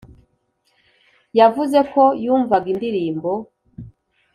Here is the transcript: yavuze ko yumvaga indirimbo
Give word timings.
yavuze 1.39 1.77
ko 1.91 2.03
yumvaga 2.23 2.67
indirimbo 2.73 3.31